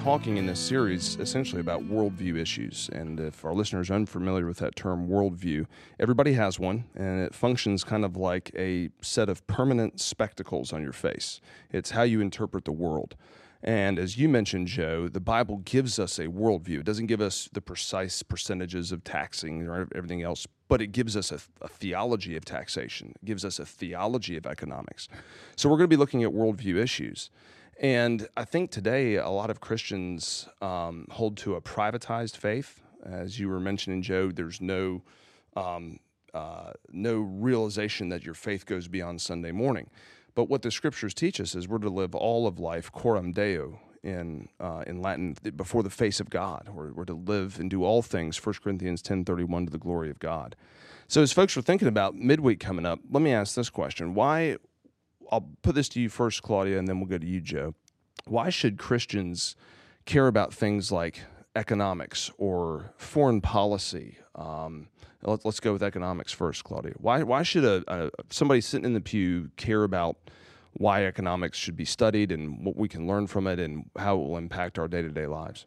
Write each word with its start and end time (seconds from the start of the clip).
talking 0.00 0.38
in 0.38 0.46
this 0.46 0.58
series 0.58 1.16
essentially 1.16 1.60
about 1.60 1.86
worldview 1.86 2.38
issues. 2.38 2.88
And 2.94 3.20
if 3.20 3.44
our 3.44 3.52
listeners 3.52 3.90
are 3.90 3.94
unfamiliar 3.94 4.46
with 4.46 4.56
that 4.58 4.74
term, 4.74 5.08
worldview, 5.08 5.66
everybody 5.98 6.32
has 6.32 6.58
one, 6.58 6.84
and 6.94 7.20
it 7.20 7.34
functions 7.34 7.84
kind 7.84 8.06
of 8.06 8.16
like 8.16 8.50
a 8.56 8.88
set 9.02 9.28
of 9.28 9.46
permanent 9.46 10.00
spectacles 10.00 10.72
on 10.72 10.82
your 10.82 10.94
face. 10.94 11.42
It's 11.70 11.90
how 11.90 12.02
you 12.02 12.22
interpret 12.22 12.64
the 12.64 12.72
world. 12.72 13.14
And 13.62 13.98
as 13.98 14.16
you 14.16 14.26
mentioned, 14.26 14.68
Joe, 14.68 15.08
the 15.08 15.20
Bible 15.20 15.58
gives 15.58 15.98
us 15.98 16.18
a 16.18 16.28
worldview. 16.28 16.80
It 16.80 16.86
doesn't 16.86 17.06
give 17.06 17.20
us 17.20 17.50
the 17.52 17.60
precise 17.60 18.22
percentages 18.22 18.92
of 18.92 19.04
taxing 19.04 19.68
or 19.68 19.86
everything 19.94 20.22
else, 20.22 20.46
but 20.68 20.80
it 20.80 20.92
gives 20.92 21.14
us 21.14 21.30
a, 21.30 21.40
a, 21.60 21.68
theology 21.68 22.36
of 22.38 22.46
taxation. 22.46 23.12
It 23.22 23.26
gives 23.26 23.44
us 23.44 23.58
a 23.58 23.66
theology 23.66 24.38
of 24.38 24.46
economics. 24.46 25.08
So 25.56 25.68
we're 25.68 25.76
going 25.76 25.90
to 25.90 25.94
be 25.94 25.98
looking 25.98 26.24
at 26.24 26.30
worldview 26.30 26.76
issues. 26.76 27.28
And 27.80 28.28
I 28.36 28.44
think 28.44 28.70
today 28.70 29.16
a 29.16 29.30
lot 29.30 29.48
of 29.48 29.60
Christians 29.60 30.46
um, 30.60 31.06
hold 31.10 31.38
to 31.38 31.54
a 31.54 31.62
privatized 31.62 32.36
faith. 32.36 32.82
As 33.02 33.40
you 33.40 33.48
were 33.48 33.58
mentioning, 33.58 34.02
Joe, 34.02 34.30
there's 34.30 34.60
no 34.60 35.02
um, 35.56 35.98
uh, 36.34 36.72
no 36.90 37.20
realization 37.20 38.10
that 38.10 38.22
your 38.22 38.34
faith 38.34 38.66
goes 38.66 38.86
beyond 38.86 39.20
Sunday 39.20 39.50
morning. 39.50 39.88
But 40.34 40.44
what 40.44 40.62
the 40.62 40.70
scriptures 40.70 41.14
teach 41.14 41.40
us 41.40 41.54
is 41.54 41.66
we're 41.66 41.78
to 41.78 41.88
live 41.88 42.14
all 42.14 42.46
of 42.46 42.58
life 42.58 42.92
coram 42.92 43.32
deo 43.32 43.80
in 44.02 44.50
uh, 44.60 44.84
in 44.86 45.00
Latin 45.00 45.36
before 45.56 45.82
the 45.82 45.90
face 45.90 46.20
of 46.20 46.28
God. 46.28 46.68
We're, 46.70 46.92
we're 46.92 47.06
to 47.06 47.14
live 47.14 47.58
and 47.58 47.70
do 47.70 47.82
all 47.82 48.02
things. 48.02 48.44
1 48.44 48.56
Corinthians 48.62 49.00
ten 49.00 49.24
thirty 49.24 49.44
one 49.44 49.64
to 49.64 49.72
the 49.72 49.78
glory 49.78 50.10
of 50.10 50.18
God. 50.18 50.54
So 51.08 51.22
as 51.22 51.32
folks 51.32 51.56
are 51.56 51.62
thinking 51.62 51.88
about 51.88 52.14
midweek 52.14 52.60
coming 52.60 52.84
up, 52.84 53.00
let 53.10 53.22
me 53.22 53.32
ask 53.32 53.54
this 53.54 53.70
question: 53.70 54.12
Why? 54.12 54.58
I'll 55.30 55.48
put 55.62 55.74
this 55.74 55.88
to 55.90 56.00
you 56.00 56.08
first, 56.08 56.42
Claudia, 56.42 56.78
and 56.78 56.88
then 56.88 56.98
we'll 56.98 57.08
go 57.08 57.18
to 57.18 57.26
you, 57.26 57.40
Joe. 57.40 57.74
Why 58.26 58.50
should 58.50 58.78
Christians 58.78 59.56
care 60.04 60.26
about 60.26 60.52
things 60.52 60.90
like 60.90 61.22
economics 61.54 62.30
or 62.36 62.92
foreign 62.96 63.40
policy? 63.40 64.18
Um, 64.34 64.88
let, 65.22 65.44
us 65.44 65.60
go 65.60 65.72
with 65.72 65.82
economics 65.82 66.32
first, 66.32 66.64
Claudia. 66.64 66.94
Why 66.96 67.22
why 67.22 67.42
should 67.42 67.64
a, 67.64 67.82
a 67.88 68.10
somebody 68.30 68.60
sitting 68.60 68.86
in 68.86 68.94
the 68.94 69.00
pew 69.00 69.50
care 69.56 69.84
about 69.84 70.16
why 70.74 71.04
economics 71.04 71.58
should 71.58 71.76
be 71.76 71.84
studied 71.84 72.32
and 72.32 72.64
what 72.64 72.76
we 72.76 72.88
can 72.88 73.06
learn 73.06 73.26
from 73.26 73.46
it 73.46 73.58
and 73.58 73.90
how 73.98 74.16
it 74.16 74.26
will 74.26 74.36
impact 74.36 74.78
our 74.78 74.88
day 74.88 75.02
to 75.02 75.10
day 75.10 75.26
lives? 75.26 75.66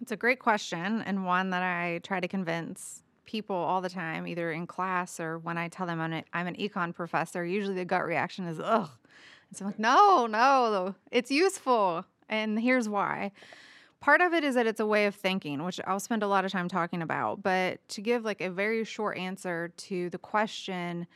It's 0.00 0.12
a 0.12 0.16
great 0.16 0.38
question 0.38 1.02
and 1.02 1.24
one 1.24 1.50
that 1.50 1.62
I 1.62 2.00
try 2.04 2.20
to 2.20 2.28
convince 2.28 3.02
people 3.28 3.54
all 3.54 3.82
the 3.82 3.90
time, 3.90 4.26
either 4.26 4.50
in 4.50 4.66
class 4.66 5.20
or 5.20 5.38
when 5.38 5.58
I 5.58 5.68
tell 5.68 5.86
them 5.86 6.00
I'm, 6.00 6.12
a, 6.14 6.24
I'm 6.32 6.46
an 6.46 6.56
econ 6.56 6.94
professor. 6.94 7.44
Usually 7.44 7.74
the 7.74 7.84
gut 7.84 8.06
reaction 8.06 8.46
is, 8.46 8.58
ugh. 8.58 8.88
And 9.50 9.56
so 9.56 9.64
I'm 9.64 9.68
like, 9.68 9.78
no, 9.78 10.26
no, 10.26 10.94
it's 11.12 11.30
useful. 11.30 12.06
And 12.30 12.58
here's 12.58 12.88
why. 12.88 13.32
Part 14.00 14.22
of 14.22 14.32
it 14.32 14.44
is 14.44 14.54
that 14.54 14.66
it's 14.66 14.80
a 14.80 14.86
way 14.86 15.04
of 15.04 15.14
thinking, 15.14 15.62
which 15.62 15.78
I'll 15.86 16.00
spend 16.00 16.22
a 16.22 16.26
lot 16.26 16.46
of 16.46 16.52
time 16.52 16.68
talking 16.68 17.02
about. 17.02 17.42
But 17.42 17.86
to 17.90 18.00
give 18.00 18.24
like 18.24 18.40
a 18.40 18.48
very 18.48 18.82
short 18.84 19.18
answer 19.18 19.72
to 19.76 20.08
the 20.08 20.18
question, 20.18 21.06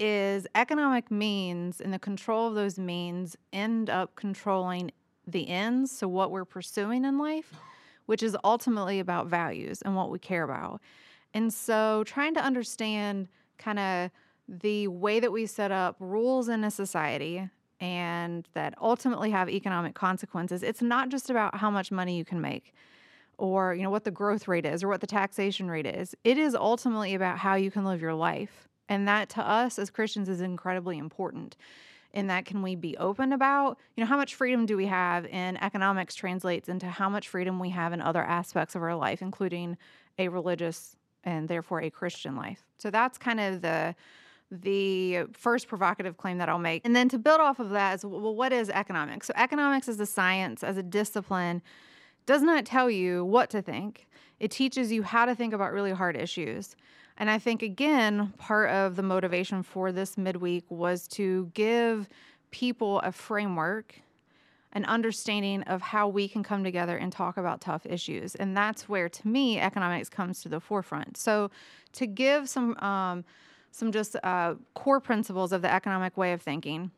is 0.00 0.46
economic 0.54 1.10
means 1.10 1.80
and 1.80 1.94
the 1.94 1.98
control 1.98 2.48
of 2.48 2.54
those 2.54 2.78
means 2.78 3.36
end 3.52 3.88
up 3.88 4.16
controlling 4.16 4.90
the 5.26 5.48
ends, 5.48 5.96
so 5.96 6.08
what 6.08 6.30
we're 6.30 6.44
pursuing 6.44 7.04
in 7.04 7.16
life, 7.16 7.54
which 8.06 8.22
is 8.22 8.36
ultimately 8.44 9.00
about 9.00 9.28
values 9.28 9.80
and 9.82 9.96
what 9.96 10.10
we 10.10 10.18
care 10.18 10.42
about. 10.42 10.80
And 11.34 11.52
so 11.52 12.04
trying 12.06 12.34
to 12.34 12.44
understand 12.44 13.28
kind 13.58 13.78
of 13.78 14.10
the 14.48 14.88
way 14.88 15.20
that 15.20 15.32
we 15.32 15.46
set 15.46 15.72
up 15.72 15.96
rules 15.98 16.48
in 16.48 16.64
a 16.64 16.70
society 16.70 17.50
and 17.80 18.48
that 18.54 18.74
ultimately 18.80 19.30
have 19.30 19.50
economic 19.50 19.94
consequences. 19.94 20.62
It's 20.62 20.80
not 20.80 21.08
just 21.08 21.28
about 21.28 21.56
how 21.56 21.70
much 21.70 21.90
money 21.90 22.16
you 22.16 22.24
can 22.24 22.40
make 22.40 22.72
or 23.36 23.74
you 23.74 23.82
know 23.82 23.90
what 23.90 24.04
the 24.04 24.10
growth 24.10 24.46
rate 24.46 24.64
is 24.64 24.84
or 24.84 24.88
what 24.88 25.00
the 25.00 25.06
taxation 25.06 25.68
rate 25.68 25.86
is. 25.86 26.14
It 26.24 26.38
is 26.38 26.54
ultimately 26.54 27.14
about 27.14 27.38
how 27.38 27.56
you 27.56 27.70
can 27.70 27.84
live 27.84 28.00
your 28.00 28.14
life. 28.14 28.68
And 28.88 29.08
that 29.08 29.28
to 29.30 29.40
us 29.40 29.78
as 29.78 29.90
Christians 29.90 30.28
is 30.28 30.40
incredibly 30.40 30.98
important. 30.98 31.56
And 32.12 32.30
that 32.30 32.44
can 32.44 32.62
we 32.62 32.76
be 32.76 32.96
open 32.98 33.32
about, 33.32 33.78
you 33.96 34.04
know, 34.04 34.06
how 34.06 34.16
much 34.16 34.36
freedom 34.36 34.66
do 34.66 34.76
we 34.76 34.86
have 34.86 35.26
in 35.26 35.56
economics 35.56 36.14
translates 36.14 36.68
into 36.68 36.86
how 36.86 37.08
much 37.08 37.28
freedom 37.28 37.58
we 37.58 37.70
have 37.70 37.92
in 37.92 38.00
other 38.00 38.22
aspects 38.22 38.76
of 38.76 38.82
our 38.82 38.94
life, 38.94 39.20
including 39.20 39.76
a 40.16 40.28
religious 40.28 40.96
and 41.24 41.48
therefore 41.48 41.80
a 41.80 41.90
Christian 41.90 42.36
life. 42.36 42.62
So 42.78 42.90
that's 42.90 43.18
kind 43.18 43.40
of 43.40 43.62
the 43.62 43.94
the 44.50 45.24
first 45.32 45.66
provocative 45.66 46.16
claim 46.16 46.38
that 46.38 46.48
I'll 46.48 46.58
make. 46.58 46.82
And 46.84 46.94
then 46.94 47.08
to 47.08 47.18
build 47.18 47.40
off 47.40 47.58
of 47.58 47.70
that 47.70 47.94
is 47.94 48.04
well, 48.04 48.34
what 48.34 48.52
is 48.52 48.70
economics? 48.70 49.26
So, 49.26 49.32
economics 49.36 49.88
as 49.88 49.98
a 49.98 50.06
science, 50.06 50.62
as 50.62 50.76
a 50.76 50.82
discipline, 50.82 51.62
does 52.26 52.42
not 52.42 52.64
tell 52.64 52.90
you 52.90 53.24
what 53.24 53.50
to 53.50 53.62
think. 53.62 54.06
It 54.40 54.50
teaches 54.50 54.92
you 54.92 55.02
how 55.02 55.24
to 55.24 55.34
think 55.34 55.54
about 55.54 55.72
really 55.72 55.92
hard 55.92 56.16
issues. 56.16 56.76
And 57.16 57.30
I 57.30 57.38
think, 57.38 57.62
again, 57.62 58.32
part 58.38 58.70
of 58.70 58.96
the 58.96 59.02
motivation 59.02 59.62
for 59.62 59.92
this 59.92 60.18
midweek 60.18 60.64
was 60.68 61.06
to 61.08 61.50
give 61.54 62.08
people 62.50 63.00
a 63.00 63.12
framework, 63.12 64.00
an 64.74 64.84
understanding 64.86 65.62
of 65.62 65.80
how 65.80 66.08
we 66.08 66.28
can 66.28 66.42
come 66.42 66.64
together 66.64 66.96
and 66.96 67.12
talk 67.12 67.36
about 67.36 67.60
tough 67.60 67.86
issues. 67.86 68.34
And 68.34 68.56
that's 68.56 68.88
where, 68.88 69.08
to 69.08 69.28
me, 69.28 69.60
economics 69.60 70.08
comes 70.08 70.42
to 70.42 70.48
the 70.48 70.60
forefront. 70.60 71.16
So, 71.16 71.50
to 71.92 72.06
give 72.06 72.48
some, 72.48 72.76
um, 72.78 73.24
some 73.70 73.92
just 73.92 74.16
uh, 74.24 74.54
core 74.74 75.00
principles 75.00 75.52
of 75.52 75.62
the 75.62 75.72
economic 75.72 76.16
way 76.16 76.32
of 76.32 76.42
thinking 76.42 76.90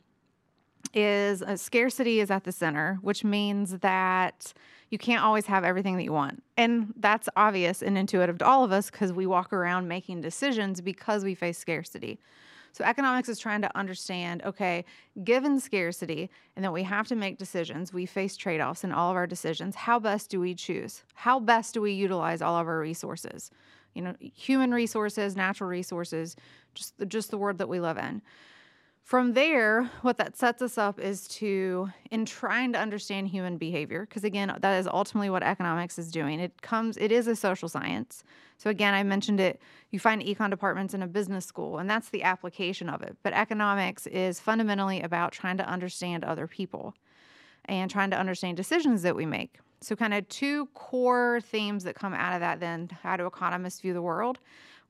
is 0.95 1.43
uh, 1.43 1.57
scarcity 1.57 2.21
is 2.21 2.31
at 2.31 2.45
the 2.45 2.53
center, 2.53 2.99
which 3.03 3.25
means 3.25 3.79
that 3.81 4.55
you 4.91 4.99
can't 4.99 5.23
always 5.23 5.47
have 5.47 5.65
everything 5.65 5.97
that 5.97 6.05
you 6.05 6.13
want. 6.13 6.43
And 6.57 6.95
that's 6.97 7.29
obvious 7.37 7.83
and 7.83 7.99
intuitive 7.99 8.39
to 8.39 8.47
all 8.47 8.65
of 8.65 8.73
us 8.73 8.91
because 8.91 9.13
we 9.13 9.27
walk 9.27 9.53
around 9.53 9.89
making 9.89 10.21
decisions 10.23 10.81
because 10.81 11.25
we 11.25 11.35
face 11.35 11.59
scarcity. 11.59 12.19
So, 12.77 12.85
economics 12.85 13.31
is 13.31 13.39
trying 13.39 13.63
to 13.63 13.75
understand 13.75 14.43
okay, 14.45 14.85
given 15.25 15.59
scarcity 15.61 16.29
and 16.57 16.65
that 16.65 16.75
we 16.75 16.83
have 16.83 17.09
to 17.09 17.17
make 17.17 17.39
decisions, 17.39 17.91
we 17.91 18.05
face 18.05 18.37
trade 18.37 18.61
offs 18.61 18.85
in 18.85 18.93
all 18.93 19.11
of 19.11 19.17
our 19.17 19.27
decisions. 19.27 19.75
How 19.75 19.99
best 19.99 20.29
do 20.29 20.41
we 20.41 20.55
choose? 20.55 21.03
How 21.15 21.41
best 21.41 21.73
do 21.73 21.81
we 21.81 21.93
utilize 21.93 22.43
all 22.43 22.57
of 22.61 22.69
our 22.69 22.79
resources? 22.79 23.51
you 23.95 24.03
know, 24.03 24.15
human 24.21 24.73
resources, 24.73 25.37
natural 25.37 25.71
resources, 25.71 26.37
just 26.75 26.93
just 27.09 27.31
the 27.31 27.39
world 27.39 27.57
that 27.57 27.69
we 27.71 27.81
live 27.81 27.97
in. 27.97 28.21
From 29.07 29.35
there, 29.35 29.89
what 30.03 30.17
that 30.17 30.37
sets 30.37 30.61
us 30.61 30.77
up 30.77 30.99
is 30.99 31.29
to, 31.29 31.91
in 32.11 32.27
trying 32.27 32.73
to 32.73 32.81
understand 32.81 33.29
human 33.29 33.57
behavior, 33.57 34.01
because 34.05 34.25
again, 34.25 34.53
that 34.61 34.79
is 34.81 34.89
ultimately 34.89 35.31
what 35.31 35.45
economics 35.45 35.97
is 35.97 36.11
doing. 36.11 36.41
It 36.41 36.61
comes, 36.61 36.97
it 36.97 37.13
is 37.13 37.29
a 37.29 37.37
social 37.37 37.69
science. 37.69 38.25
So 38.59 38.69
again, 38.69 38.95
I 38.95 39.05
mentioned 39.05 39.39
it, 39.39 39.61
you 39.93 40.01
find 40.01 40.21
econ 40.21 40.51
departments 40.51 40.93
in 40.93 41.05
a 41.05 41.07
business 41.07 41.47
school, 41.47 41.79
and 41.79 41.89
that's 41.89 42.09
the 42.09 42.25
application 42.25 42.89
of 42.89 43.01
it. 43.01 43.17
But 43.23 43.33
economics 43.33 44.09
is 44.09 44.41
fundamentally 44.41 45.01
about 45.03 45.31
trying 45.31 45.59
to 45.59 45.69
understand 45.69 46.25
other 46.25 46.49
people 46.49 46.93
and 47.67 47.89
trying 47.89 48.11
to 48.11 48.19
understand 48.19 48.57
decisions 48.57 49.03
that 49.03 49.15
we 49.15 49.25
make. 49.25 49.61
So, 49.83 49.95
kind 49.95 50.15
of 50.15 50.29
two 50.29 50.67
core 50.75 51.41
themes 51.43 51.85
that 51.85 51.95
come 51.95 52.13
out 52.13 52.35
of 52.35 52.41
that 52.41 52.59
then 52.59 52.91
how 53.03 53.17
do 53.17 53.27
economists 53.27 53.81
view 53.81 53.93
the 53.93 54.03
world? 54.03 54.41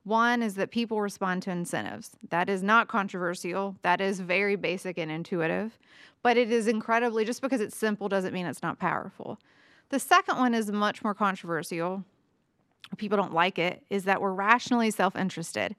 One 0.07 0.41
is 0.41 0.55
that 0.55 0.71
people 0.71 1.01
respond 1.01 1.43
to 1.43 1.51
incentives. 1.51 2.11
That 2.29 2.47
is 2.47 2.63
not 2.63 2.87
controversial. 2.87 3.75
That 3.81 3.99
is 3.99 4.21
very 4.21 4.55
basic 4.55 4.97
and 4.97 5.11
intuitive, 5.11 5.77
but 6.23 6.37
it 6.37 6.49
is 6.49 6.69
incredibly, 6.69 7.25
just 7.25 7.41
because 7.41 7.59
it's 7.59 7.75
simple 7.75 8.07
doesn't 8.07 8.33
mean 8.33 8.45
it's 8.45 8.63
not 8.63 8.79
powerful. 8.79 9.37
The 9.89 9.99
second 9.99 10.37
one 10.37 10.53
is 10.53 10.71
much 10.71 11.03
more 11.03 11.13
controversial. 11.13 12.05
People 12.95 13.17
don't 13.17 13.33
like 13.33 13.59
it, 13.59 13.83
is 13.89 14.05
that 14.05 14.21
we're 14.21 14.31
rationally 14.31 14.91
self 14.91 15.13
interested. 15.17 15.75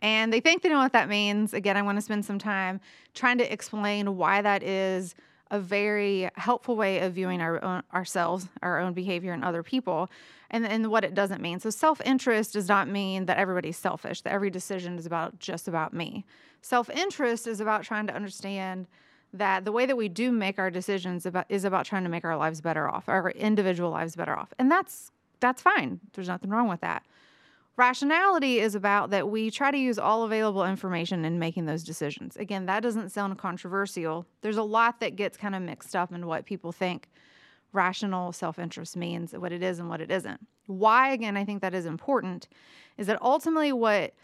And 0.00 0.32
they 0.32 0.38
think 0.38 0.62
they 0.62 0.68
know 0.68 0.78
what 0.78 0.92
that 0.92 1.08
means. 1.08 1.52
Again, 1.52 1.76
I 1.76 1.82
want 1.82 1.98
to 1.98 2.02
spend 2.02 2.24
some 2.24 2.38
time 2.38 2.80
trying 3.12 3.38
to 3.38 3.52
explain 3.52 4.16
why 4.16 4.40
that 4.40 4.62
is 4.62 5.16
a 5.50 5.60
very 5.60 6.30
helpful 6.36 6.76
way 6.76 7.00
of 7.00 7.12
viewing 7.12 7.40
our 7.40 7.62
own, 7.62 7.82
ourselves, 7.92 8.48
our 8.62 8.80
own 8.80 8.92
behavior, 8.92 9.32
and 9.32 9.44
other 9.44 9.62
people, 9.62 10.10
and, 10.50 10.66
and 10.66 10.90
what 10.90 11.04
it 11.04 11.14
doesn't 11.14 11.40
mean. 11.40 11.60
So, 11.60 11.70
self 11.70 12.00
interest 12.04 12.54
does 12.54 12.68
not 12.68 12.88
mean 12.88 13.26
that 13.26 13.36
everybody's 13.36 13.76
selfish, 13.76 14.22
that 14.22 14.32
every 14.32 14.50
decision 14.50 14.98
is 14.98 15.06
about 15.06 15.38
just 15.38 15.68
about 15.68 15.92
me. 15.92 16.24
Self 16.62 16.88
interest 16.90 17.46
is 17.46 17.60
about 17.60 17.84
trying 17.84 18.06
to 18.06 18.14
understand 18.14 18.86
that 19.32 19.64
the 19.64 19.72
way 19.72 19.84
that 19.84 19.96
we 19.96 20.08
do 20.08 20.30
make 20.32 20.58
our 20.58 20.70
decisions 20.70 21.26
about 21.26 21.46
is 21.48 21.64
about 21.64 21.84
trying 21.84 22.04
to 22.04 22.10
make 22.10 22.24
our 22.24 22.36
lives 22.36 22.60
better 22.60 22.88
off, 22.88 23.08
our 23.08 23.30
individual 23.30 23.90
lives 23.90 24.16
better 24.16 24.36
off, 24.36 24.52
and 24.58 24.70
that's 24.70 25.10
that's 25.40 25.60
fine. 25.60 26.00
There's 26.14 26.28
nothing 26.28 26.50
wrong 26.50 26.68
with 26.68 26.80
that. 26.80 27.04
Rationality 27.76 28.60
is 28.60 28.76
about 28.76 29.10
that 29.10 29.28
we 29.28 29.50
try 29.50 29.72
to 29.72 29.78
use 29.78 29.98
all 29.98 30.22
available 30.22 30.64
information 30.64 31.24
in 31.24 31.40
making 31.40 31.66
those 31.66 31.82
decisions. 31.82 32.36
Again, 32.36 32.66
that 32.66 32.84
doesn't 32.84 33.10
sound 33.10 33.36
controversial. 33.36 34.26
There's 34.42 34.56
a 34.56 34.62
lot 34.62 35.00
that 35.00 35.16
gets 35.16 35.36
kind 35.36 35.56
of 35.56 35.62
mixed 35.62 35.96
up 35.96 36.12
in 36.12 36.26
what 36.26 36.46
people 36.46 36.70
think 36.70 37.08
rational 37.72 38.30
self 38.30 38.60
interest 38.60 38.96
means, 38.96 39.32
what 39.32 39.52
it 39.52 39.62
is 39.62 39.80
and 39.80 39.88
what 39.88 40.00
it 40.00 40.12
isn't. 40.12 40.46
Why, 40.66 41.12
again, 41.12 41.36
I 41.36 41.44
think 41.44 41.62
that 41.62 41.74
is 41.74 41.84
important 41.84 42.48
is 42.96 43.08
that 43.08 43.20
ultimately 43.20 43.72
what 43.72 44.14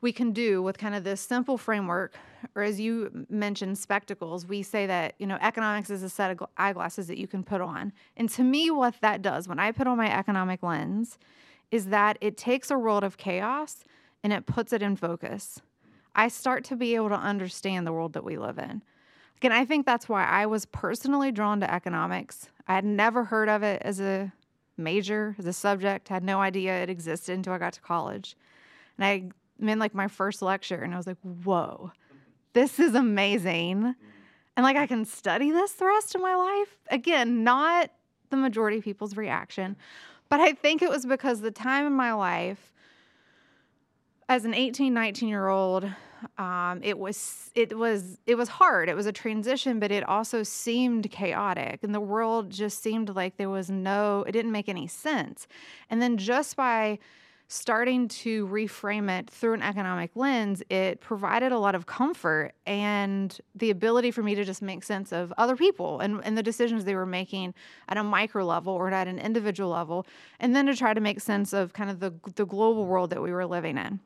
we 0.00 0.12
can 0.12 0.32
do 0.32 0.60
with 0.60 0.76
kind 0.76 0.94
of 0.94 1.04
this 1.04 1.20
simple 1.20 1.56
framework, 1.56 2.16
or 2.56 2.62
as 2.62 2.80
you 2.80 3.26
mentioned, 3.28 3.78
spectacles, 3.78 4.46
we 4.46 4.62
say 4.62 4.86
that, 4.86 5.14
you 5.18 5.26
know, 5.26 5.38
economics 5.40 5.90
is 5.90 6.02
a 6.02 6.10
set 6.10 6.32
of 6.32 6.48
eyeglasses 6.56 7.06
that 7.06 7.18
you 7.18 7.28
can 7.28 7.44
put 7.44 7.60
on. 7.60 7.92
And 8.16 8.28
to 8.30 8.42
me, 8.42 8.70
what 8.72 8.94
that 9.02 9.22
does 9.22 9.46
when 9.46 9.60
I 9.60 9.70
put 9.70 9.86
on 9.86 9.96
my 9.96 10.12
economic 10.12 10.62
lens 10.64 11.18
is 11.70 11.86
that 11.86 12.18
it 12.20 12.36
takes 12.36 12.70
a 12.70 12.78
world 12.78 13.04
of 13.04 13.16
chaos 13.16 13.84
and 14.22 14.32
it 14.32 14.46
puts 14.46 14.72
it 14.72 14.82
in 14.82 14.96
focus. 14.96 15.60
I 16.14 16.28
start 16.28 16.64
to 16.64 16.76
be 16.76 16.94
able 16.94 17.10
to 17.10 17.18
understand 17.18 17.86
the 17.86 17.92
world 17.92 18.14
that 18.14 18.24
we 18.24 18.36
live 18.36 18.58
in. 18.58 18.82
Again, 19.36 19.52
I 19.52 19.64
think 19.64 19.86
that's 19.86 20.08
why 20.08 20.24
I 20.24 20.46
was 20.46 20.66
personally 20.66 21.30
drawn 21.30 21.60
to 21.60 21.72
economics. 21.72 22.48
I 22.66 22.74
had 22.74 22.84
never 22.84 23.24
heard 23.24 23.48
of 23.48 23.62
it 23.62 23.80
as 23.82 24.00
a 24.00 24.32
major, 24.76 25.36
as 25.38 25.46
a 25.46 25.52
subject, 25.52 26.08
had 26.08 26.24
no 26.24 26.40
idea 26.40 26.82
it 26.82 26.90
existed 26.90 27.34
until 27.34 27.52
I 27.52 27.58
got 27.58 27.74
to 27.74 27.80
college. 27.80 28.36
And 28.96 29.04
I 29.04 29.30
I'm 29.60 29.68
in 29.68 29.78
like 29.78 29.94
my 29.94 30.08
first 30.08 30.42
lecture 30.42 30.76
and 30.76 30.94
I 30.94 30.96
was 30.96 31.06
like, 31.06 31.18
whoa, 31.22 31.92
this 32.52 32.78
is 32.78 32.94
amazing. 32.94 33.94
And 34.56 34.64
like 34.64 34.76
I 34.76 34.86
can 34.86 35.04
study 35.04 35.50
this 35.50 35.72
the 35.72 35.86
rest 35.86 36.14
of 36.14 36.20
my 36.20 36.34
life. 36.34 36.76
Again, 36.90 37.44
not 37.44 37.90
the 38.30 38.36
majority 38.36 38.78
of 38.78 38.84
people's 38.84 39.16
reaction, 39.16 39.76
but 40.28 40.40
I 40.40 40.52
think 40.52 40.82
it 40.82 40.90
was 40.90 41.06
because 41.06 41.40
the 41.40 41.50
time 41.50 41.86
in 41.86 41.92
my 41.92 42.12
life 42.12 42.72
as 44.28 44.44
an 44.44 44.54
18, 44.54 44.92
19 44.92 45.28
year 45.28 45.48
old, 45.48 45.90
um, 46.36 46.80
it 46.82 46.98
was 46.98 47.50
it 47.54 47.76
was 47.76 48.18
it 48.26 48.34
was 48.34 48.48
hard. 48.48 48.88
It 48.88 48.94
was 48.94 49.06
a 49.06 49.12
transition, 49.12 49.78
but 49.78 49.90
it 49.90 50.02
also 50.04 50.42
seemed 50.42 51.10
chaotic, 51.10 51.80
and 51.82 51.94
the 51.94 52.00
world 52.00 52.50
just 52.50 52.82
seemed 52.82 53.14
like 53.14 53.36
there 53.36 53.48
was 53.48 53.70
no. 53.70 54.24
It 54.26 54.32
didn't 54.32 54.52
make 54.52 54.68
any 54.68 54.86
sense. 54.86 55.46
And 55.88 56.02
then 56.02 56.16
just 56.16 56.56
by 56.56 56.98
starting 57.48 58.08
to 58.08 58.46
reframe 58.48 59.10
it 59.10 59.28
through 59.30 59.54
an 59.54 59.62
economic 59.62 60.10
lens, 60.14 60.62
it 60.68 61.00
provided 61.00 61.50
a 61.50 61.58
lot 61.58 61.74
of 61.74 61.86
comfort 61.86 62.52
and 62.66 63.40
the 63.54 63.70
ability 63.70 64.10
for 64.10 64.22
me 64.22 64.34
to 64.34 64.44
just 64.44 64.60
make 64.60 64.84
sense 64.84 65.12
of 65.12 65.32
other 65.38 65.56
people 65.56 66.00
and, 66.00 66.20
and 66.24 66.36
the 66.36 66.42
decisions 66.42 66.84
they 66.84 66.94
were 66.94 67.06
making 67.06 67.54
at 67.88 67.96
a 67.96 68.04
micro 68.04 68.44
level 68.44 68.74
or 68.74 68.90
at 68.90 69.08
an 69.08 69.18
individual 69.18 69.70
level, 69.70 70.06
and 70.38 70.54
then 70.54 70.66
to 70.66 70.76
try 70.76 70.92
to 70.92 71.00
make 71.00 71.20
sense 71.20 71.54
of 71.54 71.72
kind 71.72 71.88
of 71.88 72.00
the, 72.00 72.12
the 72.34 72.44
global 72.44 72.84
world 72.84 73.08
that 73.10 73.22
we 73.22 73.32
were 73.32 73.46
living 73.46 73.78
in. 73.78 73.98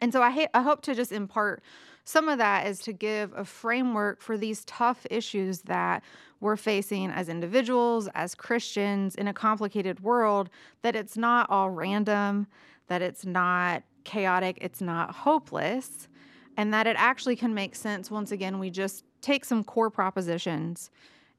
And 0.00 0.12
so 0.12 0.22
I, 0.22 0.30
ha- 0.30 0.48
I 0.54 0.62
hope 0.62 0.82
to 0.82 0.94
just 0.94 1.12
impart 1.12 1.62
some 2.04 2.28
of 2.30 2.38
that 2.38 2.66
is 2.66 2.78
to 2.80 2.92
give 2.94 3.34
a 3.36 3.44
framework 3.44 4.22
for 4.22 4.38
these 4.38 4.64
tough 4.64 5.06
issues 5.10 5.60
that 5.62 6.02
we're 6.40 6.56
facing 6.56 7.10
as 7.10 7.28
individuals, 7.28 8.08
as 8.14 8.34
Christians 8.34 9.14
in 9.14 9.28
a 9.28 9.34
complicated 9.34 10.00
world, 10.00 10.48
that 10.80 10.96
it's 10.96 11.18
not 11.18 11.50
all 11.50 11.68
random, 11.68 12.46
that 12.86 13.02
it's 13.02 13.26
not 13.26 13.82
chaotic, 14.04 14.56
it's 14.62 14.80
not 14.80 15.14
hopeless, 15.14 16.08
and 16.56 16.72
that 16.72 16.86
it 16.86 16.96
actually 16.98 17.36
can 17.36 17.52
make 17.52 17.74
sense 17.74 18.10
once 18.10 18.32
again 18.32 18.58
we 18.58 18.70
just 18.70 19.04
take 19.20 19.44
some 19.44 19.62
core 19.62 19.90
propositions 19.90 20.90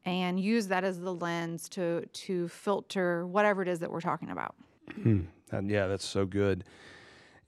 and 0.05 0.39
use 0.39 0.67
that 0.67 0.83
as 0.83 0.99
the 0.99 1.13
lens 1.13 1.67
to 1.69 2.05
to 2.13 2.47
filter 2.47 3.25
whatever 3.25 3.61
it 3.61 3.67
is 3.67 3.79
that 3.79 3.91
we're 3.91 4.01
talking 4.01 4.29
about. 4.29 4.55
Mm, 4.99 5.25
and 5.51 5.69
yeah, 5.69 5.87
that's 5.87 6.05
so 6.05 6.25
good. 6.25 6.63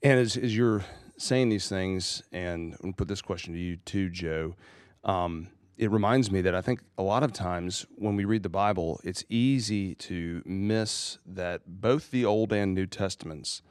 And 0.02 0.18
as, 0.18 0.36
as 0.36 0.56
you're 0.56 0.84
saying 1.22 1.48
these 1.48 1.68
things, 1.68 2.22
and 2.32 2.76
I'm 2.82 2.92
to 2.92 2.96
put 2.96 3.08
this 3.08 3.22
question 3.22 3.52
to 3.54 3.58
you 3.58 3.76
too, 3.76 4.10
Joe. 4.10 4.56
Um, 5.04 5.48
it 5.76 5.90
reminds 5.90 6.30
me 6.30 6.42
that 6.42 6.54
I 6.54 6.60
think 6.60 6.80
a 6.98 7.02
lot 7.02 7.22
of 7.22 7.32
times 7.32 7.86
when 7.96 8.16
we 8.16 8.24
read 8.24 8.42
the 8.42 8.48
Bible, 8.48 9.00
it's 9.04 9.24
easy 9.28 9.94
to 9.96 10.42
miss 10.44 11.18
that 11.24 11.62
both 11.66 12.10
the 12.10 12.24
Old 12.24 12.52
and 12.52 12.74
New 12.74 12.86
Testaments 12.86 13.62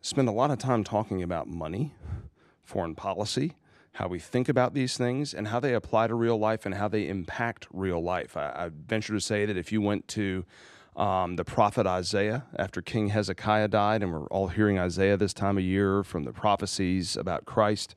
spend 0.00 0.28
a 0.28 0.32
lot 0.32 0.50
of 0.50 0.58
time 0.58 0.84
talking 0.84 1.22
about 1.22 1.48
money, 1.48 1.94
foreign 2.62 2.94
policy, 2.94 3.56
how 3.92 4.06
we 4.06 4.18
think 4.18 4.48
about 4.48 4.72
these 4.72 4.96
things, 4.96 5.34
and 5.34 5.48
how 5.48 5.58
they 5.58 5.74
apply 5.74 6.06
to 6.06 6.14
real 6.14 6.38
life 6.38 6.64
and 6.64 6.74
how 6.74 6.88
they 6.88 7.08
impact 7.08 7.66
real 7.72 8.02
life. 8.02 8.36
I, 8.36 8.52
I 8.54 8.70
venture 8.72 9.14
to 9.14 9.20
say 9.20 9.46
that 9.46 9.56
if 9.56 9.72
you 9.72 9.80
went 9.80 10.06
to 10.08 10.44
um, 10.96 11.36
the 11.36 11.44
prophet 11.44 11.86
Isaiah 11.86 12.46
after 12.58 12.80
King 12.80 13.08
Hezekiah 13.08 13.68
died, 13.68 14.02
and 14.02 14.12
we're 14.12 14.26
all 14.26 14.48
hearing 14.48 14.78
Isaiah 14.78 15.16
this 15.16 15.34
time 15.34 15.58
of 15.58 15.64
year 15.64 16.02
from 16.02 16.24
the 16.24 16.32
prophecies 16.32 17.16
about 17.16 17.44
Christ, 17.44 17.94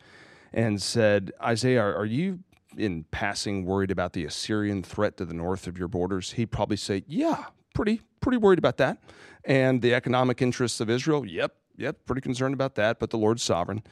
and 0.51 0.81
said, 0.81 1.31
Isaiah, 1.42 1.81
are, 1.81 1.96
are 1.96 2.06
you 2.06 2.40
in 2.78 3.06
passing 3.12 3.66
worried 3.66 3.92
about 3.92 4.13
the 4.13 4.25
Assyrian 4.25 4.84
threat 4.84 5.18
to 5.18 5.25
the 5.25 5.34
north 5.34 5.66
of 5.66 5.78
your 5.78 5.88
borders? 5.88 6.34
He'd 6.34 6.51
probably 6.51 6.78
say, 6.78 7.04
Yeah, 7.07 7.46
pretty, 7.74 8.01
pretty 8.19 8.38
worried 8.38 8.60
about 8.60 8.78
that. 8.78 8.98
And 9.45 9.81
the 9.81 9.94
economic 9.94 10.42
interests 10.42 10.81
of 10.81 10.90
Israel, 10.90 11.25
yep, 11.25 11.56
yep, 11.80 12.06
pretty 12.06 12.22
concerned 12.22 12.54
about 12.54 12.76
that, 12.76 13.00
but 13.00 13.10
the 13.10 13.18
Lord's 13.18 13.44
sovereign. 13.44 13.84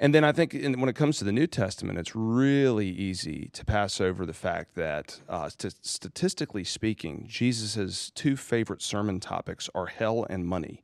And 0.00 0.14
then 0.14 0.22
I 0.22 0.32
think 0.32 0.54
in, 0.54 0.80
when 0.80 0.88
it 0.88 0.94
comes 0.94 1.18
to 1.18 1.24
the 1.24 1.32
New 1.32 1.46
Testament, 1.46 1.98
it's 1.98 2.14
really 2.14 2.88
easy 2.88 3.50
to 3.52 3.64
pass 3.64 4.00
over 4.00 4.24
the 4.24 4.32
fact 4.32 4.74
that, 4.76 5.20
uh, 5.28 5.48
st- 5.48 5.84
statistically 5.84 6.64
speaking, 6.64 7.24
Jesus' 7.28 8.10
two 8.14 8.36
favorite 8.36 8.82
sermon 8.82 9.18
topics 9.18 9.68
are 9.74 9.86
hell 9.86 10.24
and 10.30 10.46
money. 10.46 10.82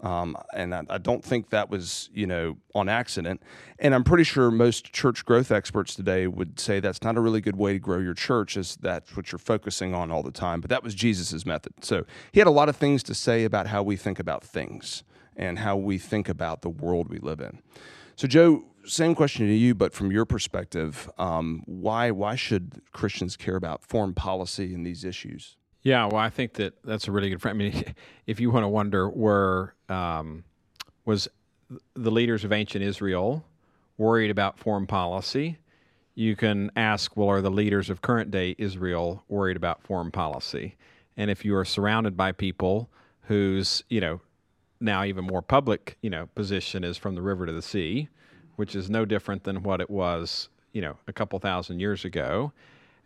Um, 0.00 0.36
and 0.54 0.74
I, 0.74 0.84
I, 0.88 0.98
don't 0.98 1.24
think 1.24 1.50
that 1.50 1.68
was, 1.68 2.08
you 2.14 2.24
know, 2.24 2.56
on 2.72 2.88
accident. 2.88 3.42
And 3.80 3.92
I'm 3.92 4.04
pretty 4.04 4.22
sure 4.22 4.48
most 4.48 4.92
church 4.92 5.24
growth 5.24 5.50
experts 5.50 5.96
today 5.96 6.28
would 6.28 6.60
say 6.60 6.78
that's 6.78 7.02
not 7.02 7.16
a 7.16 7.20
really 7.20 7.40
good 7.40 7.56
way 7.56 7.72
to 7.72 7.80
grow 7.80 7.98
your 7.98 8.14
church, 8.14 8.56
as 8.56 8.76
that's 8.76 9.16
what 9.16 9.32
you're 9.32 9.40
focusing 9.40 9.94
on 9.94 10.12
all 10.12 10.22
the 10.22 10.30
time. 10.30 10.60
But 10.60 10.70
that 10.70 10.84
was 10.84 10.94
Jesus' 10.94 11.44
method. 11.44 11.72
So 11.84 12.04
he 12.30 12.38
had 12.38 12.46
a 12.46 12.52
lot 12.52 12.68
of 12.68 12.76
things 12.76 13.02
to 13.04 13.14
say 13.14 13.42
about 13.42 13.66
how 13.66 13.82
we 13.82 13.96
think 13.96 14.20
about 14.20 14.44
things 14.44 15.02
and 15.38 15.58
how 15.58 15.76
we 15.76 15.96
think 15.96 16.28
about 16.28 16.62
the 16.62 16.68
world 16.68 17.08
we 17.08 17.18
live 17.18 17.40
in. 17.40 17.62
So, 18.16 18.26
Joe, 18.26 18.64
same 18.84 19.14
question 19.14 19.46
to 19.46 19.54
you, 19.54 19.74
but 19.74 19.94
from 19.94 20.10
your 20.10 20.24
perspective, 20.24 21.08
um, 21.18 21.62
why 21.66 22.10
why 22.10 22.34
should 22.34 22.82
Christians 22.92 23.36
care 23.36 23.56
about 23.56 23.82
foreign 23.82 24.14
policy 24.14 24.74
and 24.74 24.84
these 24.84 25.04
issues? 25.04 25.56
Yeah, 25.82 26.06
well, 26.06 26.16
I 26.16 26.28
think 26.28 26.54
that 26.54 26.82
that's 26.82 27.06
a 27.06 27.12
really 27.12 27.30
good. 27.30 27.40
Friend. 27.40 27.56
I 27.56 27.58
mean, 27.58 27.84
if 28.26 28.40
you 28.40 28.50
want 28.50 28.64
to 28.64 28.68
wonder, 28.68 29.08
were 29.08 29.74
um, 29.88 30.44
was 31.04 31.28
the 31.94 32.10
leaders 32.10 32.44
of 32.44 32.52
ancient 32.52 32.84
Israel 32.84 33.44
worried 33.96 34.30
about 34.30 34.58
foreign 34.58 34.86
policy? 34.86 35.58
You 36.14 36.34
can 36.34 36.72
ask, 36.74 37.16
well, 37.16 37.28
are 37.28 37.40
the 37.40 37.50
leaders 37.50 37.90
of 37.90 38.02
current 38.02 38.30
day 38.32 38.56
Israel 38.58 39.22
worried 39.28 39.56
about 39.56 39.82
foreign 39.82 40.10
policy? 40.10 40.76
And 41.16 41.30
if 41.30 41.44
you 41.44 41.54
are 41.54 41.64
surrounded 41.64 42.16
by 42.16 42.32
people 42.32 42.90
whose, 43.22 43.84
you 43.88 44.00
know, 44.00 44.20
now 44.80 45.04
even 45.04 45.24
more 45.24 45.42
public, 45.42 45.96
you 46.02 46.10
know, 46.10 46.26
position 46.34 46.84
is 46.84 46.96
from 46.96 47.14
the 47.14 47.22
river 47.22 47.46
to 47.46 47.52
the 47.52 47.62
sea, 47.62 48.08
which 48.56 48.74
is 48.74 48.90
no 48.90 49.04
different 49.04 49.44
than 49.44 49.62
what 49.62 49.80
it 49.80 49.90
was, 49.90 50.48
you 50.72 50.80
know, 50.80 50.96
a 51.06 51.12
couple 51.12 51.38
thousand 51.38 51.80
years 51.80 52.04
ago. 52.04 52.52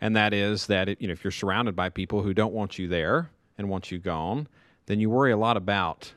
And 0.00 0.17
that 0.17 0.35
is 0.35 0.67
that 0.67 0.88
it, 0.88 1.00
you 1.00 1.07
know, 1.07 1.12
if 1.12 1.23
you're 1.25 1.31
surrounded 1.31 1.76
by 1.76 1.88
people 1.88 2.23
who 2.23 2.35
don't 2.35 2.52
want 2.52 2.79
you 2.79 2.88
there 2.88 3.31
and 3.57 3.69
want 3.69 3.91
you 3.91 3.99
gone, 3.99 4.49
then 4.87 4.99
you 4.99 5.09
worry 5.09 5.33
a 5.33 5.37
lot 5.37 5.57
about 5.57 6.12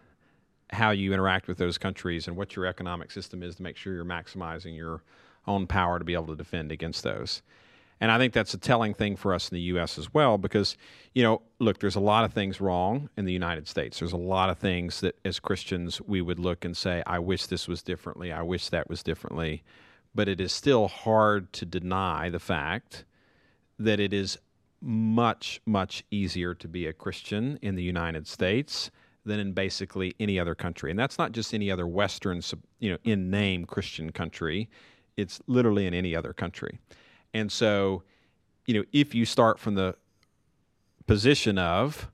how 0.71 0.91
you 0.91 1.13
interact 1.13 1.47
with 1.47 1.57
those 1.57 1.77
countries 1.77 2.27
and 2.27 2.35
what 2.35 2.55
your 2.55 2.65
economic 2.65 3.11
system 3.11 3.43
is 3.43 3.55
to 3.55 3.63
make 3.63 3.77
sure 3.77 3.93
you're 3.93 4.03
maximizing 4.03 4.75
your 4.75 5.03
own 5.47 5.67
power 5.67 5.99
to 5.99 6.05
be 6.05 6.13
able 6.13 6.27
to 6.27 6.35
defend 6.35 6.71
against 6.71 7.03
those. 7.03 7.41
And 8.01 8.11
I 8.11 8.17
think 8.17 8.33
that's 8.33 8.53
a 8.53 8.57
telling 8.57 8.93
thing 8.93 9.15
for 9.15 9.33
us 9.33 9.49
in 9.49 9.55
the 9.55 9.61
U.S. 9.61 9.97
as 9.97 10.13
well, 10.13 10.37
because, 10.37 10.75
you 11.13 11.23
know, 11.23 11.41
look, 11.59 11.79
there's 11.79 11.95
a 11.95 12.01
lot 12.01 12.25
of 12.25 12.33
things 12.33 12.59
wrong 12.59 13.09
in 13.15 13.25
the 13.25 13.31
United 13.31 13.67
States. 13.67 13.99
There's 13.99 14.11
a 14.11 14.17
lot 14.17 14.49
of 14.49 14.57
things 14.57 14.99
that 14.99 15.17
as 15.23 15.39
Christians 15.39 16.01
we 16.01 16.21
would 16.21 16.39
look 16.39 16.65
and 16.65 16.75
say, 16.75 17.03
I 17.07 17.19
wish 17.19 17.45
this 17.45 17.67
was 17.67 17.81
differently. 17.81 18.33
I 18.33 18.41
wish 18.41 18.69
that 18.69 18.89
was 18.89 19.01
differently. 19.01 19.63
But 20.13 20.27
it 20.27 20.41
is 20.41 20.51
still 20.51 20.87
hard 20.87 21.53
to 21.53 21.65
deny 21.65 22.29
the 22.29 22.39
fact 22.39 23.05
that 23.79 23.99
it 23.99 24.13
is 24.13 24.37
much, 24.81 25.61
much 25.65 26.03
easier 26.11 26.53
to 26.53 26.67
be 26.67 26.87
a 26.87 26.93
Christian 26.93 27.57
in 27.61 27.75
the 27.75 27.83
United 27.83 28.27
States 28.27 28.91
than 29.25 29.39
in 29.39 29.53
basically 29.53 30.13
any 30.19 30.39
other 30.39 30.53
country. 30.53 30.91
And 30.91 30.99
that's 30.99 31.17
not 31.17 31.31
just 31.31 31.53
any 31.53 31.71
other 31.71 31.87
Western, 31.87 32.41
you 32.79 32.91
know, 32.91 32.97
in 33.03 33.31
name 33.31 33.65
Christian 33.65 34.11
country. 34.11 34.69
It's 35.17 35.41
literally 35.47 35.87
in 35.87 35.93
any 35.93 36.15
other 36.15 36.33
country. 36.33 36.79
And 37.35 37.51
so, 37.51 38.03
you 38.65 38.75
know, 38.75 38.85
if 38.93 39.13
you 39.13 39.25
start 39.25 39.59
from 39.59 39.75
the 39.75 39.95
position 41.05 41.57
of 41.57 42.09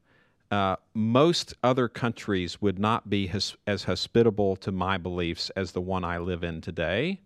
uh, 0.49 0.77
most 0.95 1.53
other 1.61 1.87
countries 1.87 2.59
would 2.59 2.79
not 2.79 3.07
be 3.07 3.31
as 3.67 3.83
hospitable 3.83 4.55
to 4.55 4.71
my 4.71 4.97
beliefs 4.97 5.51
as 5.51 5.73
the 5.73 5.79
one 5.79 6.03
I 6.03 6.17
live 6.17 6.43
in 6.43 6.59
today, 6.59 7.21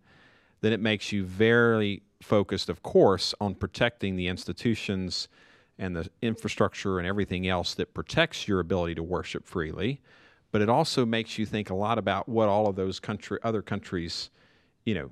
then 0.59 0.73
it 0.73 0.81
makes 0.81 1.13
you 1.13 1.23
very 1.23 2.03
focused, 2.21 2.67
of 2.67 2.83
course, 2.83 3.33
on 3.39 3.55
protecting 3.55 4.17
the 4.17 4.27
institutions 4.27 5.29
and 5.79 5.95
the 5.95 6.09
infrastructure 6.21 6.99
and 6.99 7.07
everything 7.07 7.47
else 7.47 7.75
that 7.75 7.93
protects 7.93 8.45
your 8.45 8.59
ability 8.59 8.95
to 8.95 9.03
worship 9.03 9.47
freely. 9.47 10.01
But 10.51 10.61
it 10.61 10.67
also 10.67 11.05
makes 11.05 11.37
you 11.37 11.45
think 11.45 11.69
a 11.69 11.75
lot 11.75 11.97
about 11.97 12.27
what 12.27 12.49
all 12.49 12.67
of 12.67 12.75
those 12.75 12.99
country, 12.99 13.39
other 13.41 13.61
countries, 13.61 14.31
you 14.83 14.95
know, 14.95 15.11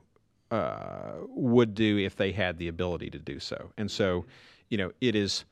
would 1.29 1.73
do 1.73 1.97
if 1.97 2.15
they 2.15 2.31
had 2.31 2.57
the 2.57 2.67
ability 2.67 3.09
to 3.09 3.19
do 3.19 3.39
so. 3.39 3.71
And 3.77 3.89
so, 3.89 4.25
you 4.69 4.77
know, 4.77 4.91
it 5.01 5.15
is, 5.15 5.45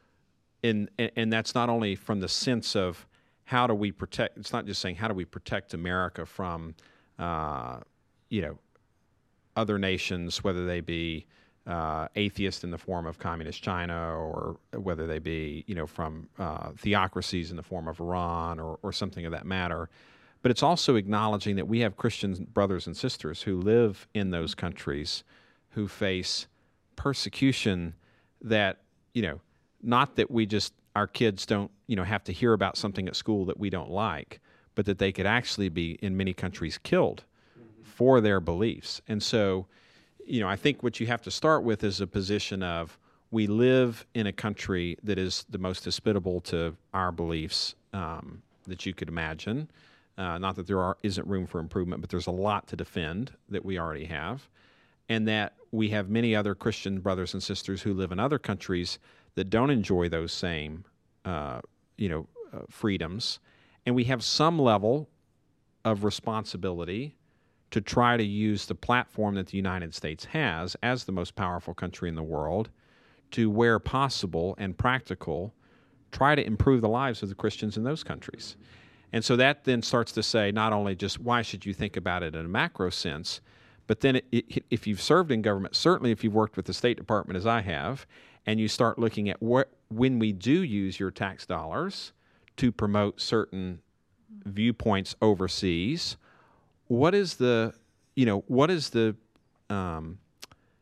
in, 0.63 0.89
and 0.97 1.31
that's 1.31 1.55
not 1.55 1.69
only 1.69 1.95
from 1.95 2.19
the 2.19 2.27
sense 2.27 2.75
of 2.75 3.07
how 3.45 3.67
do 3.67 3.73
we 3.73 3.91
protect. 3.91 4.37
It's 4.37 4.53
not 4.53 4.65
just 4.65 4.81
saying 4.81 4.95
how 4.95 5.07
do 5.07 5.13
we 5.13 5.25
protect 5.25 5.73
America 5.73 6.25
from, 6.25 6.75
uh, 7.19 7.79
you 8.29 8.41
know, 8.41 8.57
other 9.55 9.77
nations, 9.77 10.43
whether 10.43 10.65
they 10.65 10.79
be 10.79 11.25
uh, 11.67 12.07
atheist 12.15 12.63
in 12.63 12.71
the 12.71 12.77
form 12.77 13.05
of 13.05 13.19
communist 13.19 13.61
China, 13.61 14.15
or 14.15 14.57
whether 14.73 15.05
they 15.05 15.19
be 15.19 15.63
you 15.67 15.75
know 15.75 15.85
from 15.85 16.27
uh, 16.39 16.71
theocracies 16.77 17.51
in 17.51 17.57
the 17.57 17.63
form 17.63 17.87
of 17.87 17.99
Iran, 17.99 18.59
or, 18.59 18.79
or 18.81 18.91
something 18.91 19.25
of 19.25 19.31
that 19.31 19.45
matter. 19.45 19.89
But 20.41 20.51
it's 20.51 20.63
also 20.63 20.95
acknowledging 20.95 21.55
that 21.57 21.67
we 21.67 21.81
have 21.81 21.97
Christian 21.97 22.47
brothers 22.51 22.87
and 22.87 22.97
sisters 22.97 23.43
who 23.43 23.59
live 23.59 24.07
in 24.13 24.31
those 24.31 24.55
countries 24.55 25.23
who 25.69 25.87
face 25.87 26.47
persecution 26.95 27.93
that 28.41 28.81
you 29.13 29.21
know 29.21 29.39
not 29.81 30.15
that 30.15 30.29
we 30.29 30.45
just 30.45 30.73
our 30.95 31.07
kids 31.07 31.45
don't 31.45 31.71
you 31.87 31.95
know 31.95 32.03
have 32.03 32.23
to 32.23 32.33
hear 32.33 32.53
about 32.53 32.77
something 32.77 33.07
at 33.07 33.15
school 33.15 33.45
that 33.45 33.59
we 33.59 33.69
don't 33.69 33.89
like 33.89 34.39
but 34.75 34.85
that 34.85 34.99
they 34.99 35.11
could 35.11 35.25
actually 35.25 35.69
be 35.69 35.93
in 36.01 36.15
many 36.15 36.33
countries 36.33 36.77
killed 36.77 37.23
for 37.83 38.21
their 38.21 38.39
beliefs 38.39 39.01
and 39.07 39.23
so 39.23 39.65
you 40.25 40.39
know, 40.39 40.47
I 40.47 40.55
think 40.55 40.83
what 40.83 40.99
you 40.99 41.07
have 41.07 41.21
to 41.23 41.31
start 41.31 41.63
with 41.63 41.83
is 41.83 42.01
a 42.01 42.07
position 42.07 42.63
of 42.63 42.97
we 43.31 43.47
live 43.47 44.05
in 44.13 44.27
a 44.27 44.31
country 44.31 44.97
that 45.03 45.17
is 45.17 45.45
the 45.49 45.57
most 45.57 45.85
hospitable 45.85 46.41
to 46.41 46.75
our 46.93 47.11
beliefs 47.11 47.75
um, 47.93 48.41
that 48.67 48.85
you 48.85 48.93
could 48.93 49.07
imagine. 49.07 49.69
Uh, 50.17 50.37
not 50.37 50.55
that 50.55 50.67
there 50.67 50.79
are, 50.79 50.97
isn't 51.03 51.27
room 51.27 51.47
for 51.47 51.59
improvement, 51.59 52.01
but 52.01 52.09
there's 52.09 52.27
a 52.27 52.31
lot 52.31 52.67
to 52.67 52.75
defend 52.75 53.31
that 53.49 53.63
we 53.63 53.79
already 53.79 54.05
have. 54.05 54.47
And 55.09 55.27
that 55.27 55.53
we 55.71 55.89
have 55.89 56.09
many 56.09 56.35
other 56.35 56.55
Christian 56.55 56.99
brothers 56.99 57.33
and 57.33 57.41
sisters 57.41 57.81
who 57.81 57.93
live 57.93 58.11
in 58.11 58.19
other 58.19 58.39
countries 58.39 58.99
that 59.35 59.49
don't 59.49 59.69
enjoy 59.69 60.09
those 60.09 60.31
same, 60.31 60.85
uh, 61.25 61.61
you 61.97 62.09
know, 62.09 62.27
uh, 62.53 62.59
freedoms. 62.69 63.39
And 63.85 63.95
we 63.95 64.03
have 64.05 64.23
some 64.23 64.59
level 64.59 65.09
of 65.83 66.03
responsibility 66.03 67.15
to 67.71 67.81
try 67.81 68.17
to 68.17 68.23
use 68.23 68.65
the 68.65 68.75
platform 68.75 69.35
that 69.35 69.47
the 69.47 69.57
United 69.57 69.95
States 69.95 70.25
has 70.25 70.75
as 70.83 71.05
the 71.05 71.11
most 71.11 71.35
powerful 71.35 71.73
country 71.73 72.09
in 72.09 72.15
the 72.15 72.23
world 72.23 72.69
to, 73.31 73.49
where 73.49 73.79
possible 73.79 74.55
and 74.57 74.77
practical, 74.77 75.53
try 76.11 76.35
to 76.35 76.45
improve 76.45 76.81
the 76.81 76.89
lives 76.89 77.23
of 77.23 77.29
the 77.29 77.35
Christians 77.35 77.77
in 77.77 77.83
those 77.83 78.03
countries. 78.03 78.57
And 79.13 79.23
so 79.25 79.35
that 79.35 79.65
then 79.65 79.81
starts 79.81 80.11
to 80.13 80.23
say 80.23 80.51
not 80.51 80.73
only 80.73 80.95
just 80.95 81.19
why 81.19 81.41
should 81.41 81.65
you 81.65 81.73
think 81.73 81.97
about 81.97 82.23
it 82.23 82.35
in 82.35 82.45
a 82.45 82.49
macro 82.49 82.89
sense, 82.89 83.41
but 83.87 83.99
then 83.99 84.17
it, 84.17 84.25
it, 84.31 84.65
if 84.69 84.87
you've 84.87 85.01
served 85.01 85.31
in 85.31 85.41
government, 85.41 85.75
certainly 85.75 86.11
if 86.11 86.23
you've 86.23 86.33
worked 86.33 86.55
with 86.55 86.65
the 86.65 86.73
State 86.73 86.97
Department 86.97 87.37
as 87.37 87.45
I 87.45 87.61
have, 87.61 88.05
and 88.45 88.59
you 88.59 88.67
start 88.67 88.97
looking 88.97 89.29
at 89.29 89.41
what, 89.41 89.69
when 89.89 90.17
we 90.17 90.31
do 90.31 90.63
use 90.63 90.99
your 90.99 91.11
tax 91.11 91.45
dollars 91.45 92.13
to 92.57 92.71
promote 92.71 93.19
certain 93.19 93.79
viewpoints 94.45 95.15
overseas 95.21 96.17
what 96.87 97.15
is 97.15 97.35
the 97.35 97.73
you 98.15 98.25
know 98.25 98.43
what 98.47 98.69
is 98.69 98.89
the 98.89 99.15
um, 99.69 100.19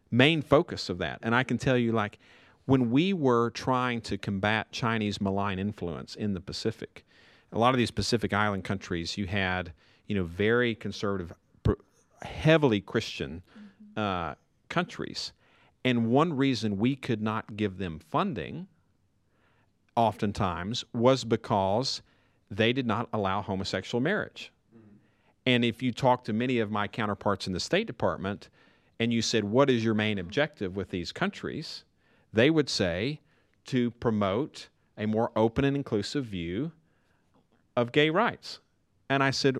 main 0.09 0.41
focus 0.41 0.89
of 0.89 0.97
that? 0.97 1.19
And 1.21 1.35
i 1.35 1.43
can 1.43 1.57
tell 1.57 1.77
you 1.77 1.91
like 1.91 2.19
when 2.65 2.89
we 2.91 3.13
were 3.13 3.51
trying 3.51 4.01
to 4.01 4.17
combat 4.17 4.71
chinese 4.71 5.21
malign 5.21 5.59
influence 5.59 6.15
in 6.15 6.33
the 6.33 6.41
pacific 6.41 7.05
a 7.51 7.57
lot 7.57 7.73
of 7.73 7.77
these 7.77 7.91
pacific 7.91 8.33
island 8.33 8.63
countries 8.63 9.17
you 9.17 9.25
had 9.25 9.73
you 10.07 10.15
know 10.15 10.23
very 10.23 10.75
conservative 10.75 11.33
heavily 12.21 12.81
christian 12.81 13.41
uh, 13.97 14.35
countries. 14.69 15.33
And 15.83 16.07
one 16.07 16.33
reason 16.33 16.77
we 16.77 16.95
could 16.95 17.21
not 17.21 17.57
give 17.57 17.77
them 17.77 17.99
funding 17.99 18.67
oftentimes 19.95 20.85
was 20.93 21.23
because 21.23 22.01
they 22.49 22.71
did 22.71 22.85
not 22.85 23.09
allow 23.11 23.41
homosexual 23.41 24.01
marriage. 24.01 24.51
And 25.45 25.65
if 25.65 25.81
you 25.81 25.91
talk 25.91 26.23
to 26.25 26.33
many 26.33 26.59
of 26.59 26.71
my 26.71 26.87
counterparts 26.87 27.47
in 27.47 27.53
the 27.53 27.59
State 27.59 27.87
Department 27.87 28.49
and 28.99 29.11
you 29.11 29.21
said, 29.21 29.43
What 29.43 29.69
is 29.69 29.83
your 29.83 29.93
main 29.93 30.19
objective 30.19 30.75
with 30.75 30.89
these 30.89 31.11
countries? 31.11 31.83
they 32.31 32.51
would 32.51 32.69
say 32.69 33.19
to 33.65 33.89
promote 33.89 34.69
a 34.99 35.07
more 35.07 35.31
open 35.35 35.65
and 35.65 35.75
inclusive 35.75 36.25
view 36.25 36.71
of 37.79 37.91
gay 37.91 38.09
rights. 38.09 38.59
And 39.09 39.23
I 39.23 39.31
said, 39.31 39.57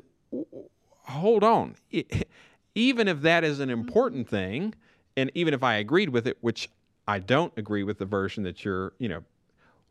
Hold 1.04 1.44
on. 1.44 1.76
Even 2.76 3.08
if 3.08 3.22
that 3.22 3.44
is 3.44 3.60
an 3.60 3.70
important 3.70 4.30
thing, 4.30 4.76
and 5.18 5.32
even 5.34 5.54
if 5.54 5.64
I 5.64 5.76
agreed 5.76 6.10
with 6.10 6.28
it, 6.28 6.38
which 6.42 6.70
I 7.08 7.20
don't 7.20 7.52
agree 7.58 7.84
with 7.84 7.98
the 7.98 8.06
version 8.06 8.44
that 8.44 8.64
you're, 8.64 8.94
you 9.00 9.10
know, 9.10 9.24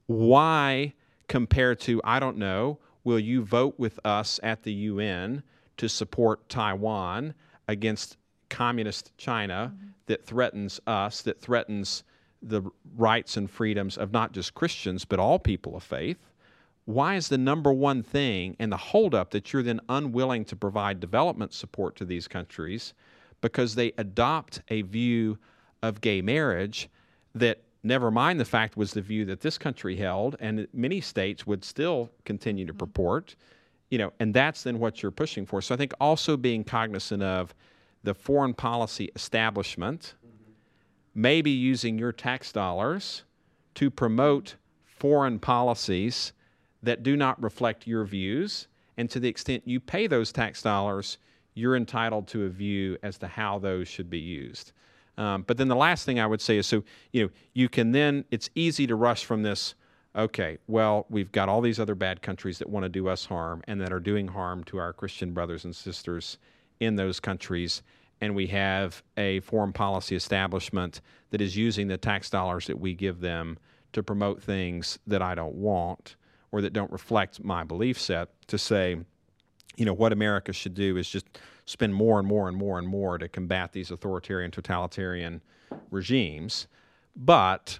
why 0.06 0.94
compared 1.26 1.80
to, 1.80 2.00
I 2.04 2.18
don't 2.20 2.38
know, 2.38 2.78
will 3.04 3.18
you 3.18 3.42
vote 3.42 3.74
with 3.78 3.98
us 4.06 4.40
at 4.42 4.62
the 4.62 4.72
UN? 4.72 5.42
to 5.78 5.88
support 5.88 6.48
Taiwan 6.48 7.32
against 7.68 8.18
communist 8.50 9.16
China 9.16 9.72
mm-hmm. 9.74 9.88
that 10.06 10.24
threatens 10.24 10.80
us, 10.86 11.22
that 11.22 11.40
threatens 11.40 12.04
the 12.42 12.62
rights 12.96 13.36
and 13.36 13.50
freedoms 13.50 13.96
of 13.96 14.12
not 14.12 14.32
just 14.32 14.54
Christians, 14.54 15.04
but 15.04 15.18
all 15.18 15.38
people 15.38 15.76
of 15.76 15.82
faith. 15.82 16.18
Why 16.88 17.16
is 17.16 17.28
the 17.28 17.36
number 17.36 17.70
one 17.70 18.02
thing 18.02 18.56
and 18.58 18.72
the 18.72 18.78
holdup 18.78 19.32
that 19.32 19.52
you're 19.52 19.62
then 19.62 19.78
unwilling 19.90 20.46
to 20.46 20.56
provide 20.56 21.00
development 21.00 21.52
support 21.52 21.96
to 21.96 22.06
these 22.06 22.26
countries 22.26 22.94
because 23.42 23.74
they 23.74 23.92
adopt 23.98 24.62
a 24.68 24.80
view 24.80 25.36
of 25.82 26.00
gay 26.00 26.22
marriage 26.22 26.88
that 27.34 27.62
never 27.82 28.10
mind 28.10 28.40
the 28.40 28.44
fact 28.46 28.78
was 28.78 28.92
the 28.92 29.02
view 29.02 29.26
that 29.26 29.42
this 29.42 29.58
country 29.58 29.96
held 29.96 30.36
and 30.40 30.66
many 30.72 30.98
states 31.02 31.46
would 31.46 31.62
still 31.62 32.10
continue 32.24 32.64
to 32.64 32.72
mm-hmm. 32.72 32.78
purport 32.78 33.36
you 33.90 33.98
know, 33.98 34.12
and 34.20 34.32
that's 34.32 34.62
then 34.62 34.78
what 34.78 35.02
you're 35.02 35.10
pushing 35.10 35.46
for. 35.46 35.62
So 35.62 35.74
I 35.74 35.78
think 35.78 35.92
also 36.00 36.36
being 36.36 36.64
cognizant 36.64 37.22
of 37.22 37.54
the 38.02 38.14
foreign 38.14 38.54
policy 38.54 39.10
establishment, 39.14 40.14
mm-hmm. 40.26 40.52
maybe 41.14 41.50
using 41.50 41.98
your 41.98 42.12
tax 42.12 42.52
dollars 42.52 43.24
to 43.74 43.90
promote 43.90 44.56
foreign 44.84 45.38
policies 45.38 46.32
that 46.82 47.02
do 47.02 47.16
not 47.16 47.42
reflect 47.42 47.86
your 47.86 48.04
views. 48.04 48.68
And 48.96 49.10
to 49.10 49.20
the 49.20 49.28
extent 49.28 49.62
you 49.66 49.80
pay 49.80 50.06
those 50.06 50.32
tax 50.32 50.62
dollars, 50.62 51.18
you're 51.54 51.76
entitled 51.76 52.28
to 52.28 52.44
a 52.44 52.48
view 52.48 52.96
as 53.02 53.18
to 53.18 53.26
how 53.26 53.58
those 53.58 53.88
should 53.88 54.10
be 54.10 54.18
used. 54.18 54.72
Um, 55.16 55.42
but 55.46 55.56
then 55.56 55.68
the 55.68 55.76
last 55.76 56.04
thing 56.04 56.20
I 56.20 56.26
would 56.26 56.40
say 56.40 56.58
is 56.58 56.66
so, 56.66 56.84
you 57.12 57.24
know, 57.24 57.30
you 57.52 57.68
can 57.68 57.90
then, 57.90 58.24
it's 58.30 58.50
easy 58.54 58.86
to 58.86 58.94
rush 58.94 59.24
from 59.24 59.42
this 59.42 59.74
okay, 60.16 60.58
well, 60.66 61.06
we've 61.10 61.30
got 61.30 61.48
all 61.48 61.60
these 61.60 61.78
other 61.78 61.94
bad 61.94 62.22
countries 62.22 62.58
that 62.58 62.68
want 62.68 62.82
to 62.82 62.88
do 62.88 63.08
us 63.08 63.24
harm 63.24 63.62
and 63.68 63.80
that 63.80 63.92
are 63.92 64.00
doing 64.00 64.26
harm 64.26 64.64
to 64.64 64.78
our 64.78 64.92
Christian 64.92 65.32
brothers 65.32 65.64
and 65.64 65.74
sisters 65.74 66.38
in 66.80 66.96
those 66.96 67.20
countries. 67.20 67.82
And 68.20 68.34
we 68.34 68.48
have 68.48 69.02
a 69.16 69.40
foreign 69.40 69.72
policy 69.72 70.16
establishment 70.16 71.02
that 71.30 71.40
is 71.40 71.56
using 71.56 71.86
the 71.86 71.96
tax 71.96 72.30
dollars 72.30 72.66
that 72.66 72.80
we 72.80 72.94
give 72.94 73.20
them 73.20 73.58
to 73.92 74.02
promote 74.02 74.42
things 74.42 74.98
that 75.06 75.22
I 75.22 75.34
don't 75.34 75.54
want 75.54 76.16
or 76.52 76.62
that 76.62 76.72
don't 76.72 76.90
reflect 76.90 77.42
my 77.42 77.64
belief 77.64 78.00
set 78.00 78.28
to 78.48 78.58
say, 78.58 78.96
you 79.76 79.84
know, 79.84 79.92
what 79.92 80.12
America 80.12 80.52
should 80.52 80.74
do 80.74 80.96
is 80.96 81.08
just 81.08 81.26
spend 81.66 81.94
more 81.94 82.18
and 82.18 82.26
more 82.26 82.48
and 82.48 82.56
more 82.56 82.78
and 82.78 82.88
more 82.88 83.18
to 83.18 83.28
combat 83.28 83.72
these 83.72 83.90
authoritarian, 83.90 84.50
totalitarian 84.50 85.40
regimes. 85.90 86.66
But 87.14 87.78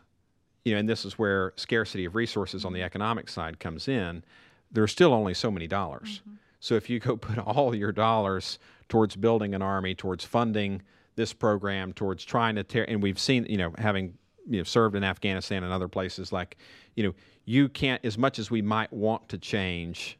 you 0.64 0.74
know, 0.74 0.80
and 0.80 0.88
this 0.88 1.06
is 1.06 1.18
where 1.18 1.54
scarcity 1.56 2.04
of 2.04 2.14
resources 2.14 2.64
on 2.64 2.74
the 2.74 2.82
economic 2.82 3.30
side 3.30 3.58
comes 3.58 3.88
in. 3.88 4.22
There's 4.70 4.92
still 4.92 5.14
only 5.14 5.32
so 5.32 5.50
many 5.50 5.66
dollars. 5.66 6.20
Mm-hmm. 6.20 6.36
So 6.60 6.74
if 6.74 6.90
you 6.90 7.00
go 7.00 7.16
put 7.16 7.38
all 7.38 7.74
your 7.74 7.92
dollars 7.92 8.58
towards 8.88 9.16
building 9.16 9.54
an 9.54 9.62
army, 9.62 9.94
towards 9.94 10.24
funding 10.24 10.82
this 11.16 11.32
program, 11.32 11.92
towards 11.94 12.24
trying 12.24 12.56
to 12.56 12.64
tear, 12.64 12.84
and 12.88 13.02
we've 13.02 13.18
seen, 13.18 13.46
you 13.48 13.56
know, 13.56 13.72
having 13.78 14.18
you 14.48 14.58
know 14.58 14.64
served 14.64 14.96
in 14.96 15.04
Afghanistan 15.04 15.64
and 15.64 15.72
other 15.72 15.88
places, 15.88 16.32
like, 16.32 16.56
you 16.96 17.04
know, 17.04 17.14
you 17.44 17.68
can't 17.68 18.04
as 18.04 18.18
much 18.18 18.38
as 18.38 18.50
we 18.50 18.62
might 18.62 18.92
want 18.92 19.28
to 19.28 19.38
change 19.38 20.18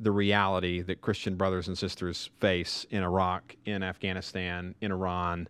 the 0.00 0.10
reality 0.10 0.82
that 0.82 1.00
Christian 1.00 1.36
brothers 1.36 1.68
and 1.68 1.78
sisters 1.78 2.30
face 2.40 2.84
in 2.90 3.02
Iraq, 3.02 3.54
in 3.64 3.82
Afghanistan, 3.82 4.74
in 4.80 4.90
Iran. 4.90 5.48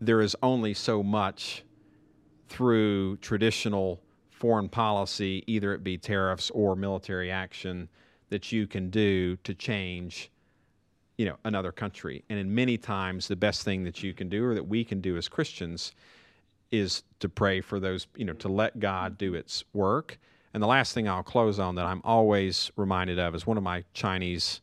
There 0.00 0.20
is 0.20 0.36
only 0.42 0.74
so 0.74 1.02
much 1.02 1.64
through 2.48 3.16
traditional 3.16 4.00
foreign 4.30 4.68
policy, 4.68 5.42
either 5.46 5.74
it 5.74 5.82
be 5.82 5.98
tariffs 5.98 6.50
or 6.50 6.76
military 6.76 7.30
action, 7.30 7.88
that 8.28 8.52
you 8.52 8.66
can 8.66 8.90
do 8.90 9.36
to 9.38 9.54
change 9.54 10.30
you 11.16 11.26
know 11.26 11.36
another 11.44 11.70
country 11.70 12.24
and 12.28 12.38
in 12.38 12.52
many 12.52 12.76
times 12.76 13.28
the 13.28 13.36
best 13.36 13.62
thing 13.62 13.84
that 13.84 14.02
you 14.02 14.12
can 14.12 14.28
do 14.28 14.44
or 14.44 14.54
that 14.54 14.66
we 14.66 14.82
can 14.82 15.00
do 15.00 15.16
as 15.16 15.28
christians 15.28 15.92
is 16.70 17.02
to 17.20 17.28
pray 17.28 17.60
for 17.60 17.78
those 17.78 18.06
you 18.16 18.24
know 18.24 18.32
to 18.34 18.48
let 18.48 18.78
god 18.80 19.18
do 19.18 19.34
its 19.34 19.64
work. 19.72 20.18
And 20.52 20.62
the 20.62 20.68
last 20.68 20.92
thing 20.94 21.08
i'll 21.08 21.24
close 21.24 21.58
on 21.58 21.74
that 21.74 21.86
i'm 21.86 22.00
always 22.04 22.70
reminded 22.76 23.18
of 23.18 23.34
is 23.34 23.44
one 23.44 23.56
of 23.56 23.64
my 23.64 23.82
chinese 23.92 24.60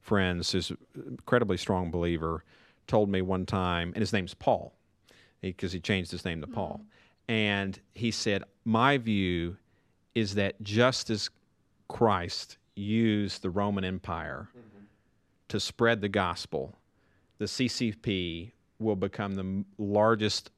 friends 0.00 0.52
who's 0.52 0.70
an 0.70 0.78
incredibly 1.06 1.58
strong 1.58 1.90
believer 1.90 2.44
told 2.86 3.10
me 3.10 3.20
one 3.20 3.44
time 3.44 3.88
and 3.88 4.00
his 4.00 4.12
name's 4.12 4.32
paul 4.32 4.74
because 5.42 5.72
he, 5.72 5.76
he, 5.76 5.80
changed 5.80 6.10
his 6.10 6.24
name 6.24 6.40
to 6.40 6.46
paul. 6.46 6.80
Mm-hmm 6.80 6.88
and 7.28 7.78
he 7.94 8.10
said, 8.10 8.44
My 8.64 8.98
view 8.98 9.56
is 10.14 10.34
that 10.34 10.60
just 10.62 11.10
as 11.10 11.30
Christ 11.88 12.58
used 12.74 13.42
the 13.42 13.50
Roman 13.50 13.84
Empire 13.84 14.48
mm-hmm. 14.50 14.84
to 15.48 15.60
spread 15.60 16.00
the 16.00 16.08
gospel, 16.08 16.76
the 17.38 17.46
CCP 17.46 18.52
will 18.78 18.96
become 18.96 19.34
the 19.34 19.64
largest 19.78 20.50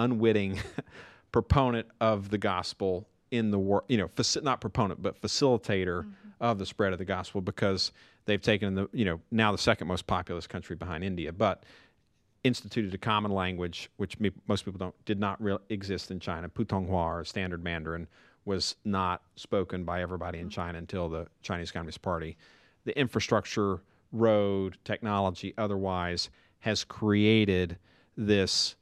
unwitting 0.00 0.58
proponent 1.32 1.86
of 2.00 2.30
the 2.30 2.38
gospel 2.38 3.06
in 3.30 3.50
the 3.50 3.58
world, 3.58 3.84
you 3.88 3.96
know, 3.96 4.08
faci- 4.08 4.42
not 4.42 4.60
proponent, 4.60 5.00
but 5.02 5.20
facilitator 5.20 6.02
mm-hmm. 6.02 6.10
of 6.40 6.58
the 6.58 6.66
spread 6.66 6.92
of 6.92 6.98
the 6.98 7.04
gospel 7.04 7.40
because 7.40 7.92
they've 8.24 8.42
taken 8.42 8.74
the, 8.74 8.88
you 8.92 9.04
know, 9.04 9.20
now 9.30 9.52
the 9.52 9.58
second 9.58 9.86
most 9.86 10.06
populous 10.06 10.46
country 10.46 10.76
behind 10.76 11.04
India, 11.04 11.32
but 11.32 11.64
instituted 12.42 12.94
a 12.94 12.98
common 12.98 13.30
language 13.30 13.90
which 13.98 14.18
me, 14.18 14.30
most 14.48 14.64
people 14.64 14.78
don't 14.78 15.04
did 15.04 15.20
not 15.20 15.40
re- 15.42 15.58
exist 15.68 16.10
in 16.10 16.18
China. 16.18 16.48
Putonghua 16.48 17.20
or 17.20 17.24
Standard 17.24 17.62
Mandarin 17.62 18.08
was 18.46 18.76
not 18.84 19.22
spoken 19.36 19.84
by 19.84 20.00
everybody 20.00 20.38
in 20.38 20.46
mm-hmm. 20.46 20.50
China 20.50 20.78
until 20.78 21.08
the 21.08 21.26
Chinese 21.42 21.70
Communist 21.70 22.02
Party. 22.02 22.36
The 22.84 22.98
infrastructure, 22.98 23.82
road, 24.10 24.78
technology, 24.84 25.52
otherwise, 25.58 26.30
has 26.60 26.82
created 26.82 27.76
this 28.16 28.74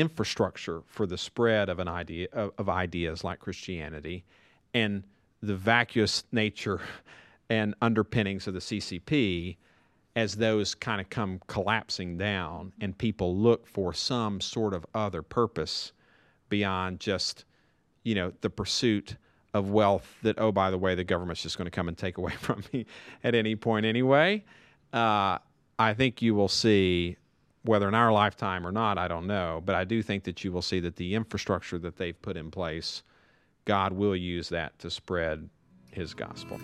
infrastructure 0.00 0.82
for 0.86 1.06
the 1.06 1.18
spread 1.18 1.68
of 1.68 1.78
an 1.78 1.88
idea 1.88 2.28
of, 2.32 2.52
of 2.58 2.68
ideas 2.68 3.24
like 3.24 3.38
Christianity, 3.38 4.24
and 4.74 5.02
the 5.42 5.54
vacuous 5.56 6.24
nature 6.32 6.80
and 7.48 7.74
underpinnings 7.80 8.46
of 8.46 8.54
the 8.54 8.60
CCP 8.60 9.56
as 10.14 10.34
those 10.36 10.74
kind 10.74 11.00
of 11.00 11.08
come 11.10 11.40
collapsing 11.46 12.16
down 12.16 12.72
and 12.80 12.96
people 12.96 13.36
look 13.36 13.66
for 13.66 13.92
some 13.92 14.40
sort 14.40 14.74
of 14.74 14.84
other 14.94 15.22
purpose 15.22 15.92
beyond 16.48 16.98
just 16.98 17.44
you 18.02 18.14
know 18.14 18.32
the 18.40 18.50
pursuit 18.50 19.16
of 19.52 19.70
wealth 19.70 20.16
that 20.22 20.38
oh 20.38 20.50
by 20.50 20.70
the 20.70 20.78
way 20.78 20.94
the 20.94 21.04
government's 21.04 21.42
just 21.42 21.58
going 21.58 21.66
to 21.66 21.70
come 21.70 21.88
and 21.88 21.98
take 21.98 22.18
away 22.18 22.32
from 22.40 22.62
me 22.72 22.86
at 23.22 23.34
any 23.34 23.54
point 23.54 23.86
anyway. 23.86 24.42
Uh, 24.92 25.38
i 25.78 25.92
think 25.92 26.22
you 26.22 26.34
will 26.34 26.48
see 26.48 27.16
whether 27.66 27.88
in 27.88 27.94
our 27.94 28.12
lifetime 28.12 28.66
or 28.66 28.72
not, 28.72 28.98
I 28.98 29.08
don't 29.08 29.26
know. 29.26 29.62
But 29.64 29.74
I 29.74 29.84
do 29.84 30.02
think 30.02 30.24
that 30.24 30.42
you 30.44 30.52
will 30.52 30.62
see 30.62 30.80
that 30.80 30.96
the 30.96 31.14
infrastructure 31.14 31.78
that 31.78 31.96
they've 31.96 32.20
put 32.20 32.36
in 32.36 32.50
place, 32.50 33.02
God 33.64 33.92
will 33.92 34.16
use 34.16 34.48
that 34.48 34.78
to 34.80 34.90
spread 34.90 35.48
his 35.90 36.14
gospel. 36.14 36.60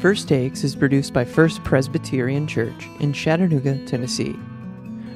First 0.00 0.28
Takes 0.28 0.62
is 0.62 0.76
produced 0.76 1.12
by 1.12 1.24
First 1.24 1.64
Presbyterian 1.64 2.46
Church 2.46 2.86
in 3.00 3.12
Chattanooga, 3.12 3.84
Tennessee. 3.86 4.38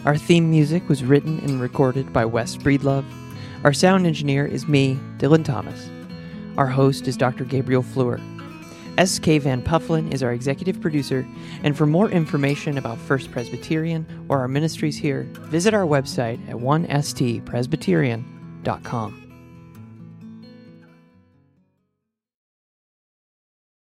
Our 0.04 0.16
theme 0.16 0.50
music 0.50 0.88
was 0.88 1.04
written 1.04 1.38
and 1.40 1.60
recorded 1.60 2.12
by 2.12 2.24
Wes 2.24 2.56
Breedlove. 2.56 3.04
Our 3.62 3.72
sound 3.72 4.06
engineer 4.06 4.44
is 4.44 4.66
me, 4.66 4.98
Dylan 5.18 5.44
Thomas. 5.44 5.88
Our 6.58 6.66
host 6.66 7.06
is 7.06 7.16
Dr. 7.16 7.44
Gabriel 7.44 7.84
Fluhrer. 7.84 8.20
S.K. 8.98 9.38
Van 9.38 9.62
Pufflin 9.62 10.12
is 10.12 10.22
our 10.22 10.32
executive 10.32 10.80
producer, 10.80 11.26
and 11.62 11.76
for 11.76 11.86
more 11.86 12.10
information 12.10 12.78
about 12.78 12.98
First 12.98 13.30
Presbyterian 13.30 14.04
or 14.28 14.40
our 14.40 14.48
ministries 14.48 14.96
here, 14.96 15.22
visit 15.40 15.74
our 15.74 15.86
website 15.86 16.40
at 16.48 16.56
1stpresbyterian.com. 16.56 19.21